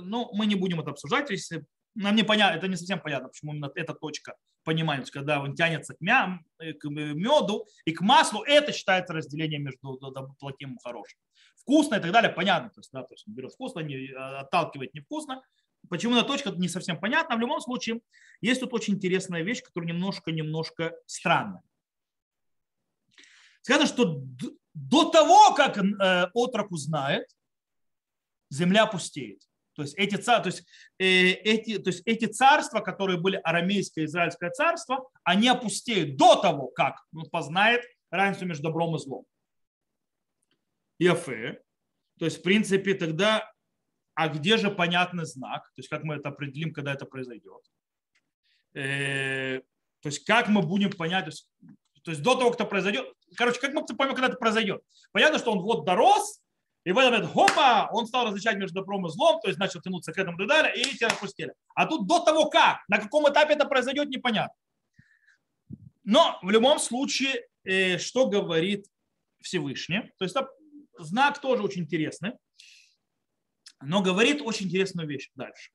[0.02, 3.54] ну, мы не будем это обсуждать, если нам не понятно, это не совсем понятно, почему
[3.54, 8.72] именно эта точка понимания, когда он тянется к, мя, к меду и к маслу, это
[8.72, 10.00] считается разделением между
[10.40, 11.20] плохим и хорошим.
[11.58, 14.94] Вкусно и так далее, понятно, то есть, да, то есть он берет вкусно, не, отталкивает
[14.94, 15.44] невкусно.
[15.90, 17.36] Почему эта точка, не совсем понятно.
[17.36, 18.02] В любом случае,
[18.40, 21.64] есть тут очень интересная вещь, которая немножко-немножко странная.
[23.62, 24.24] Сказано, что
[24.74, 27.28] до того, как э, отрок узнает,
[28.52, 29.42] земля пустеет.
[29.74, 30.64] То есть эти, то есть,
[31.00, 36.36] э, эти, то есть эти царства, которые были арамейское и израильское царство, они опустеют до
[36.36, 39.26] того, как он познает разницу между добром и злом.
[41.00, 41.62] Яфе.
[42.20, 43.50] То есть, в принципе, тогда,
[44.14, 45.64] а где же понятный знак?
[45.74, 47.64] То есть, как мы это определим, когда это произойдет?
[48.74, 49.62] Э,
[50.02, 51.50] то есть, как мы будем понять, то есть,
[52.04, 54.84] то есть до того, как это произойдет, короче, как мы поймем, когда это произойдет?
[55.12, 56.41] Понятно, что он вот дорос,
[56.84, 59.82] и в этот момент, хопа, он стал различать между добром и злом, то есть начал
[59.82, 61.54] тянуться к этому и так далее, и эти отпустили.
[61.76, 64.56] А тут до того как, на каком этапе это произойдет, непонятно.
[66.04, 68.88] Но в любом случае, э, что говорит
[69.42, 70.36] Всевышний, то есть
[70.98, 72.34] знак тоже очень интересный,
[73.80, 75.72] но говорит очень интересную вещь дальше.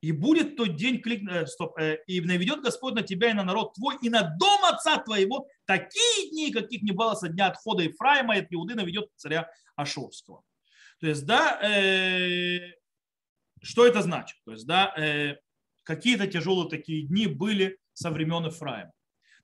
[0.00, 3.44] И будет тот день, клик, э, стоп, э, и наведет Господь на тебя и на
[3.44, 7.82] народ твой, и на дом отца твоего такие дни, каких не было со дня отхода
[7.82, 10.42] Ефраима, и от Иуды наведет царя Ашурского.
[11.00, 12.72] То есть, да, э,
[13.62, 14.38] что это значит?
[14.44, 15.36] То есть, да, э,
[15.84, 18.92] какие-то тяжелые такие дни были со времен Ефраима.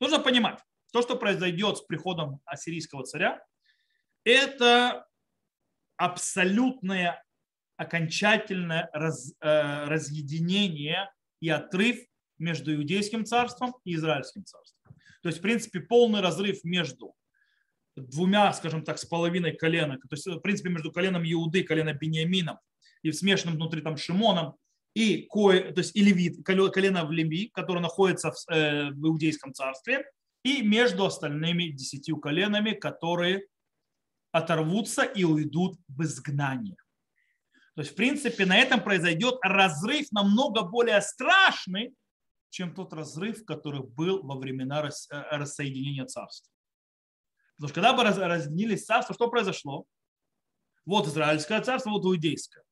[0.01, 0.61] Нужно понимать,
[0.93, 3.43] то, что произойдет с приходом ассирийского царя,
[4.25, 5.07] это
[5.97, 7.23] абсолютное
[7.77, 11.99] окончательное раз, э, разъединение и отрыв
[12.39, 14.95] между иудейским царством и израильским царством.
[15.23, 17.15] То есть, в принципе, полный разрыв между
[18.09, 22.59] двумя, скажем так, с половиной колена, то есть, в принципе, между коленом Иуды, коленом Бениамином
[23.03, 24.55] и смешанным внутри там Шимоном,
[24.95, 29.53] и, кое, то есть, и Левит, колено в Леви, которое находится в, э, в Иудейском
[29.53, 30.05] царстве,
[30.43, 33.47] и между остальными десятью коленами, которые
[34.33, 36.77] оторвутся и уйдут в изгнание.
[37.75, 41.95] То есть, в принципе, на этом произойдет разрыв намного более страшный,
[42.49, 46.51] чем тот разрыв, который был во времена э, рассоединения царств.
[47.57, 49.87] Потому что когда бы разъединились царства, что произошло?
[50.85, 52.63] Вот израильское царство, вот иудейское.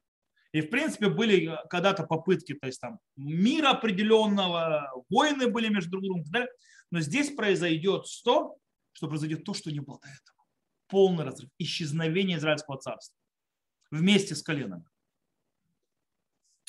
[0.53, 5.91] И, в принципе, были э, когда-то попытки, то есть там мира определенного, войны были между
[5.91, 6.25] друг другом,
[6.91, 8.57] но здесь произойдет то,
[8.93, 10.39] что произойдет то, что не было до этого.
[10.87, 13.19] Полный разрыв, исчезновение израильского царства
[13.91, 14.85] вместе с коленами.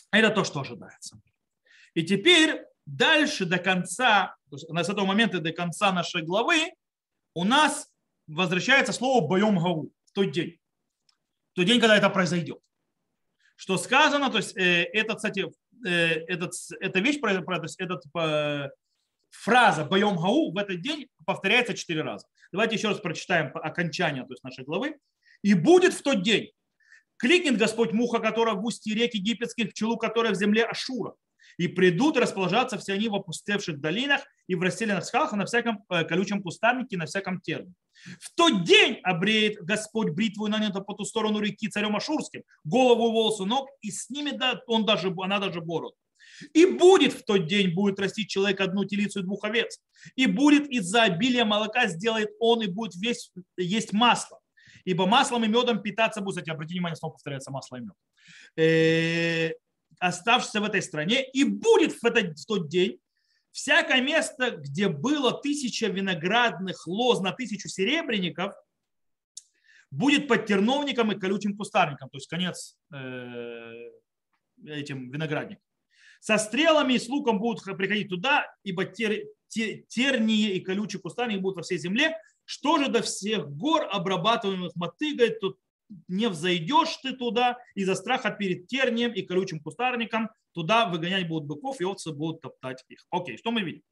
[0.10, 1.22] Это то, что ожидается.
[1.94, 6.72] И теперь дальше до конца, то с этого момента до конца нашей главы
[7.36, 7.92] у нас
[8.28, 10.60] возвращается слово «боем гау» в тот день.
[11.52, 12.60] В тот день, когда это произойдет.
[13.56, 15.46] Что сказано, то есть э, это, кстати,
[15.86, 15.90] э,
[16.28, 18.70] этот, эта вещь, то есть этот, э,
[19.30, 22.28] фраза «боем гау» в этот день повторяется четыре раза.
[22.52, 24.98] Давайте еще раз прочитаем окончание то есть нашей главы.
[25.42, 26.52] «И будет в тот день,
[27.18, 31.14] Кликнет Господь муха, которая в устье рек египетских, пчелу, которая в земле Ашура.
[31.58, 35.84] И придут расположаться все они в опустевших долинах и в расселенных скалах, и на всяком
[35.90, 37.74] э, колючем кустарнике, на всяком терне.
[38.20, 43.12] В тот день обреет Господь бритву и нанята по ту сторону реки царем Ашурским, голову,
[43.12, 44.38] волосы, ног, и с ними
[44.68, 45.96] он даже, она даже бороду.
[46.54, 49.80] И будет в тот день, будет расти человек одну телицу и двух овец.
[50.16, 54.40] И будет из-за обилия молока сделает он, и будет весь есть масло
[54.86, 57.96] ибо маслом и медом питаться будет, кстати, обратите внимание, снова повторяется масло и мед,
[58.56, 59.52] э,
[60.00, 63.00] оставшийся в этой стране, и будет в, этот, в тот день
[63.52, 68.54] всякое место, где было тысяча виноградных лоз на тысячу серебряников,
[69.92, 73.92] будет под терновником и колючим кустарником, то есть конец э,
[74.66, 75.64] этим виноградникам.
[76.20, 81.40] Со стрелами и с луком будут приходить туда, ибо тер, тер, тернии и колючие кустарники
[81.40, 85.60] будут во всей земле, что же до всех гор, обрабатываемых мотыгой, тут
[86.08, 90.30] не взойдешь ты туда из-за страха перед тернием и колючим кустарником.
[90.54, 93.06] Туда выгонять будут быков, и овцы будут топтать их.
[93.10, 93.84] Окей, что мы видим?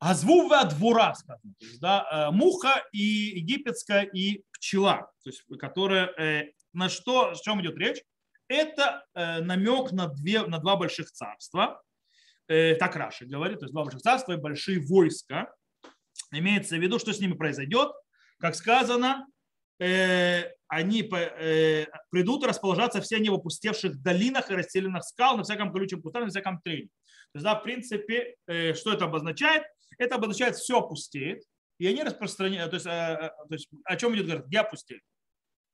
[0.00, 6.06] Азвува двора, сказано, то есть, да, э, муха и египетская и пчела, то есть, которая,
[6.18, 8.02] э, на что, о чем идет речь?
[8.48, 11.82] Это э, намек на, две, на два больших царства.
[12.48, 15.54] Так Раши говорит, то есть два больших царства и большие войска.
[16.32, 17.92] Имеется в виду, что с ними произойдет.
[18.40, 19.28] Как сказано,
[19.80, 26.02] они э, придут расположаться все они в опустевших долинах и расселенных скал, на всяком колючем
[26.02, 26.88] кустах, на всяком трене.
[27.32, 29.62] То есть, да, в принципе, э, что это обозначает?
[29.98, 31.42] Это обозначает, все опустеет,
[31.78, 35.02] и они распространяют, то есть, то есть о чем идет говорить, где опустеет?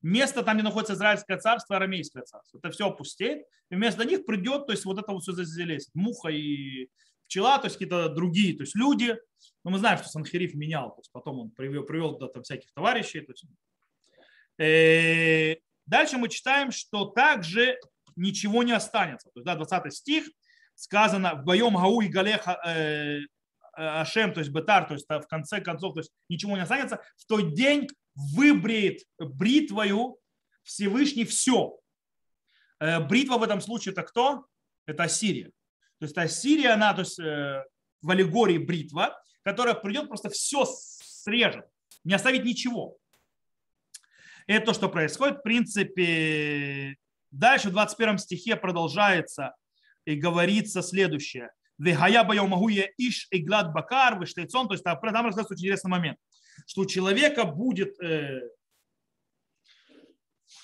[0.02, 2.58] Место там, где находится Израильское царство, Арамейское царство.
[2.58, 5.90] Это все опустеет, и вместо них придет, то есть вот это вот все зазелезет.
[5.94, 6.88] Муха и
[7.26, 9.16] пчела, то есть какие-то другие, то есть люди.
[9.64, 12.72] Но мы знаем, что Санхериф менял, то есть потом он привел, привел туда там всяких
[12.72, 13.20] товарищей.
[13.20, 13.75] То есть, Э,
[14.58, 17.78] дальше мы читаем, что также
[18.16, 19.28] ничего не останется.
[19.30, 20.28] То есть, да, 20 стих
[20.74, 23.20] сказано в боем Гау и Галеха э,
[23.72, 27.00] Ашем, то есть Бетар, то есть в конце концов, то есть ничего не останется.
[27.16, 30.18] В тот день выбреет бритвою
[30.62, 31.78] Всевышний все.
[32.80, 34.46] Э, бритва в этом случае это кто?
[34.86, 35.50] Это Ассирия.
[35.98, 41.66] То есть Ассирия, она то есть, в аллегории бритва, которая придет просто все срежет,
[42.04, 42.98] не оставить ничего.
[44.46, 45.38] Это то, что происходит.
[45.38, 46.96] В принципе,
[47.30, 49.54] дальше в 21 стихе продолжается
[50.04, 51.50] и говорится следующее.
[51.78, 54.68] Вегая боемагуя иш и глад бакар, вештейцон.
[54.68, 56.18] То есть там рассказывается очень интересный момент,
[56.66, 58.40] что у человека будет э,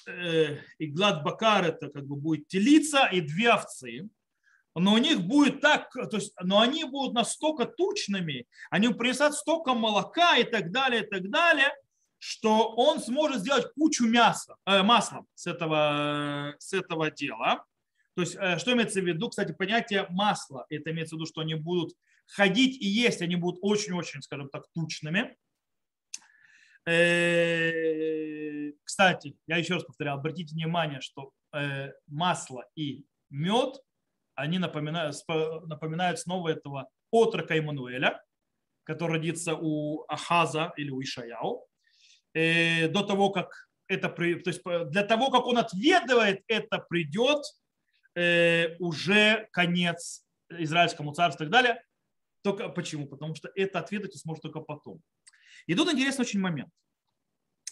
[0.07, 4.09] э, и глад бакар, это как бы будет телица и две овцы,
[4.75, 9.75] но у них будет так, то есть, но они будут настолько тучными, они принесут столько
[9.75, 11.75] молока и так далее, и так далее,
[12.22, 17.64] что он сможет сделать кучу мяса, э, масла с этого, с этого дела.
[18.14, 19.28] То есть, э, что имеется в виду?
[19.28, 23.58] Кстати, понятие масла, это имеется в виду, что они будут ходить и есть, они будут
[23.61, 25.37] очень-очень, скажем так, тучными.
[26.87, 33.82] Э, кстати, я еще раз повторяю, обратите внимание, что э, масло и мед,
[34.37, 35.16] они напоминают,
[35.66, 38.22] напоминают снова этого отрока Эммануэля,
[38.85, 41.66] который родится у Ахаза или у Ишаяу.
[42.35, 47.45] Э, до того, как это, то есть для того, как он отведывает, это придет
[48.14, 51.83] э, уже конец Израильскому царству и так далее.
[52.42, 53.07] Только почему?
[53.07, 55.01] Потому что это отведать сможет только потом.
[55.66, 56.71] И тут интересный очень момент,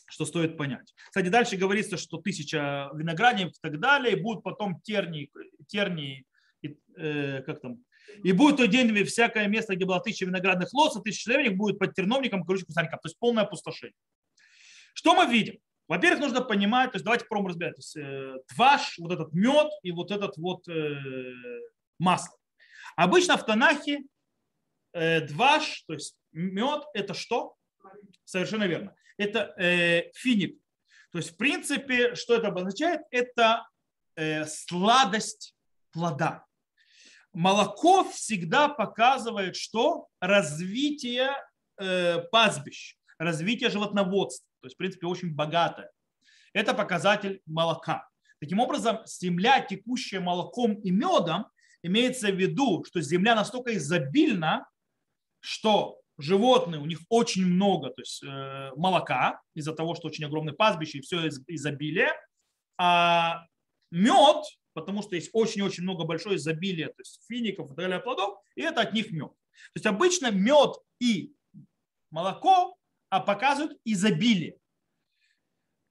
[0.09, 0.95] что стоит понять.
[1.09, 5.31] Кстати, дальше говорится, что тысяча виноградников и так далее, и будут потом тернии,
[5.67, 6.27] тернии
[6.63, 7.83] и, э, как там,
[8.23, 11.79] и будет тот день всякое место, где было тысяча виноградных лос, а тысяча человек будет
[11.79, 12.99] под терновником, короче, кустарником.
[13.01, 13.95] То есть полное опустошение.
[15.01, 15.59] Что мы видим?
[15.89, 19.69] Во-первых, нужно понимать, то есть давайте попробуем разбирать, то есть, э, тваш, вот этот мед
[19.83, 20.95] и вот этот вот э,
[21.99, 22.37] масло.
[22.97, 24.03] Обычно в Танахе
[24.93, 27.55] э, дваш, то есть мед, это что?
[28.27, 28.95] Совершенно верно.
[29.17, 30.61] Это э, финик.
[31.13, 33.01] То есть, в принципе, что это обозначает?
[33.11, 33.67] Это
[34.17, 35.57] э, сладость
[35.93, 36.45] плода.
[37.33, 41.31] Молоко всегда показывает, что развитие
[41.79, 44.50] э, пастбищ, развитие животноводства.
[44.61, 45.91] То есть, в принципе, очень богатая.
[46.53, 48.09] Это показатель молока.
[48.41, 51.47] Таким образом, земля, текущая молоком и медом,
[51.83, 54.67] имеется в виду, что земля настолько изобильна,
[55.41, 60.53] что животные, у них очень много то есть, э, молока из-за того, что очень огромное
[60.53, 62.13] пастбище и все изобилие,
[62.79, 63.47] а
[63.91, 64.45] мед,
[64.75, 68.63] потому что есть очень-очень много большое изобилие, то есть фиников и так далее плодов, и
[68.63, 69.31] это от них мед.
[69.31, 71.33] То есть обычно мед и
[72.11, 72.77] молоко
[73.11, 74.57] а показывают изобилие.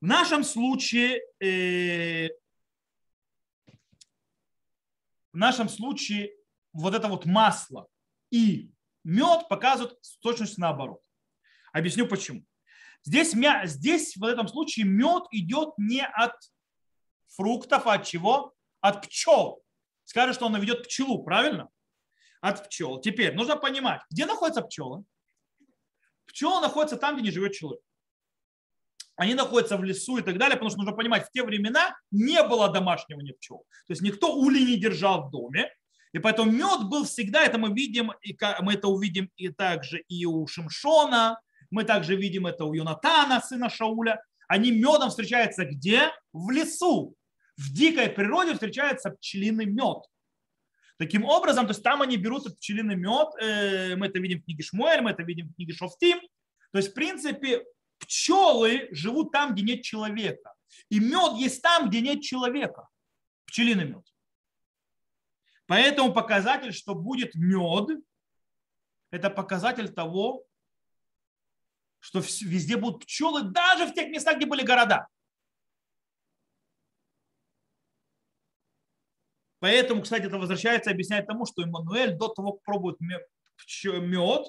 [0.02, 2.30] В нашем случае, э,
[5.34, 6.34] в нашем случае
[6.72, 7.88] вот это вот масло
[8.32, 8.72] и
[9.04, 11.02] мед показывают с точностью наоборот.
[11.74, 12.46] Объясню почему.
[13.04, 13.34] Здесь,
[13.66, 16.36] здесь в этом случае мед идет не от
[17.28, 18.54] фруктов, а от чего?
[18.82, 19.62] От пчел.
[20.06, 21.70] Скажет, что он ведет пчелу, правильно?
[22.42, 23.00] От пчел.
[23.02, 25.04] Теперь нужно понимать, где находятся пчелы?
[26.30, 27.82] Пчелы находятся там, где не живет человек.
[29.16, 32.42] Они находятся в лесу и так далее, потому что нужно понимать, в те времена не
[32.44, 33.66] было домашнего ни пчел.
[33.88, 35.70] То есть никто улей не держал в доме.
[36.14, 40.26] И поэтому мед был всегда, это мы видим, и мы это увидим и также и
[40.26, 41.40] у Шимшона,
[41.70, 44.24] мы также видим это у Юнатана, сына Шауля.
[44.48, 46.12] Они медом встречаются где?
[46.34, 47.16] В лесу.
[47.58, 50.06] В дикой природе встречается пчелиный мед.
[51.00, 54.44] Таким образом, то есть там они берут этот пчелиный мед, э, мы это видим в
[54.44, 56.20] книге Шмуэль, мы это видим в книге Шофтим.
[56.74, 57.64] То есть, в принципе,
[58.00, 60.54] пчелы живут там, где нет человека.
[60.90, 62.90] И мед есть там, где нет человека.
[63.46, 64.06] Пчелиный мед.
[65.68, 67.98] Поэтому показатель, что будет мед,
[69.10, 70.44] это показатель того,
[72.00, 75.08] что везде будут пчелы, даже в тех местах, где были города.
[79.60, 84.48] Поэтому, кстати, это возвращается, объясняет тому, что Иммануэль до того, как пробует мед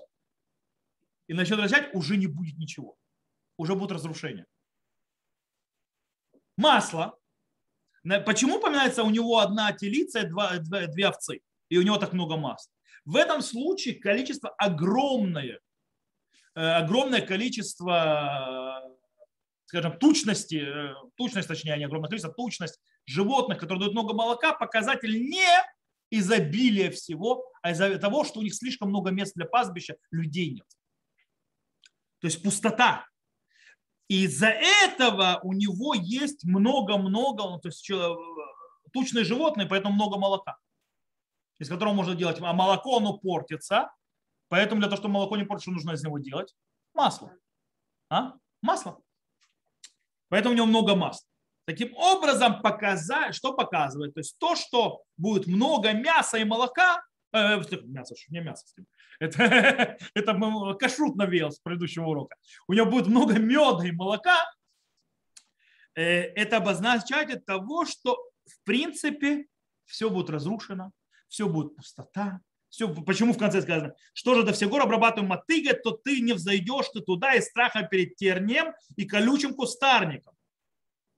[1.26, 2.96] и начнет разрешать, уже не будет ничего.
[3.56, 4.46] Уже будет разрушение.
[6.56, 7.16] Масло.
[8.24, 11.40] Почему упоминается у него одна телица и два, две овцы?
[11.68, 12.72] И у него так много масла.
[13.04, 15.60] В этом случае количество огромное,
[16.54, 18.82] э, огромное количество,
[19.66, 25.28] скажем, тучности, э, тучность, точнее, не огромное количество, тучность животных, которые дают много молока, показатель
[25.28, 25.46] не
[26.10, 30.66] изобилия всего, а из-за того, что у них слишком много мест для пастбища, людей нет.
[32.20, 33.06] То есть пустота.
[34.08, 37.88] И из-за этого у него есть много-много, ну, то есть
[38.92, 40.58] тучные животные, поэтому много молока,
[41.58, 42.38] из которого можно делать.
[42.40, 43.92] А молоко, оно портится,
[44.48, 46.54] поэтому для того, чтобы молоко не портилось, что нужно из него делать?
[46.92, 47.32] Масло.
[48.08, 48.34] А?
[48.62, 49.00] Масло.
[50.28, 51.29] Поэтому у него много масла.
[51.66, 54.14] Таким образом, показать, что показывает?
[54.14, 57.02] То есть то, что будет много мяса и молока,
[57.32, 58.66] э, мясо, не мясо,
[59.20, 62.36] это, это кашрут навеял с предыдущего урока.
[62.66, 64.50] У него будет много меда и молока.
[65.94, 69.46] Э, это обозначает того, что в принципе
[69.84, 70.92] все будет разрушено,
[71.28, 72.40] все будет пустота.
[72.70, 76.88] Все, почему в конце сказано, что же до всего обрабатываем мотыгой, то ты не взойдешь
[76.94, 80.34] ты туда из страха перед тернем и колючим кустарником.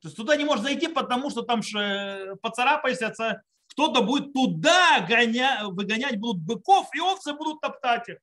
[0.02, 1.62] То есть туда не можешь зайти, потому что там
[2.42, 8.18] поцарапаешься, кто-то будет туда гоня, выгонять будут быков, и овцы будут топтать их.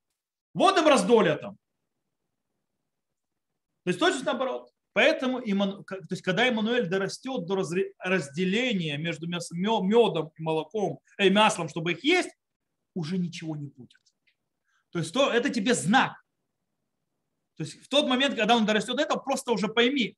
[0.54, 1.58] Вот им раздолье там.
[3.86, 4.72] То есть точно наоборот.
[4.92, 7.56] Поэтому, то есть, когда Эммануэль дорастет до
[8.00, 12.32] разделения между медом и молоком, э, маслом, чтобы их есть,
[12.94, 14.02] уже ничего не будет.
[14.92, 16.22] То есть то, это тебе знак.
[17.56, 20.16] То есть в тот момент, когда он дорастет до этого, просто уже пойми,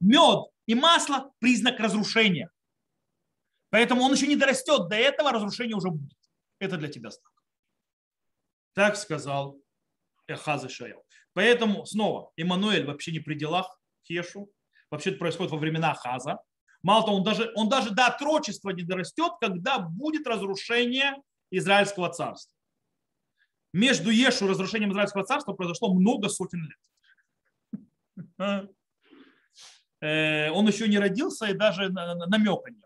[0.00, 2.50] мед и масло– признак разрушения.
[3.70, 6.16] Поэтому он еще не дорастет до этого, разрушение уже будет.
[6.58, 7.32] Это для тебя знак.
[8.74, 9.58] Так сказал
[10.26, 11.02] Эхаз Шаэл.
[11.32, 14.50] Поэтому снова, Эммануэль вообще не при делах Хешу.
[14.90, 16.38] Вообще это происходит во времена Хаза.
[16.82, 21.14] Мало того, он даже, он даже до отрочества не дорастет, когда будет разрушение
[21.50, 22.56] Израильского царства.
[23.72, 26.70] Между Ешу и разрушением Израильского царства произошло много сотен
[28.38, 28.70] лет.
[30.00, 32.84] Э, он еще не родился и даже намека нет.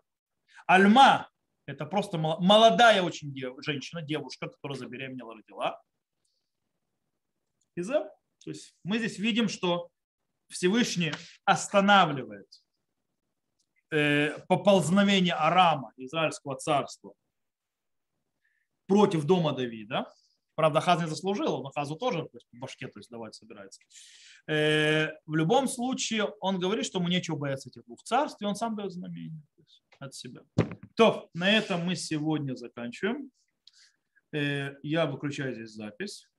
[0.65, 1.29] Альма–
[1.65, 5.81] это просто молодая очень женщина, девушка, которая забеременела, родила.
[7.75, 8.09] Иза.
[8.43, 9.89] То есть мы здесь видим, что
[10.47, 11.13] Всевышний
[11.45, 12.47] останавливает
[13.91, 17.13] э, поползновение Арама, Израильского царства,
[18.87, 20.11] против дома Давида.
[20.61, 23.81] Правда, Хаз не заслужил, но Хазу тоже то есть, в башке то есть, давать собирается.
[24.45, 28.55] Э, в любом случае, он говорит, что ему нечего бояться этих двух царств, и он
[28.55, 29.41] сам дает знамение
[29.97, 30.41] от себя.
[30.95, 33.31] То, на этом мы сегодня заканчиваем.
[34.33, 36.29] Э, я выключаю здесь запись.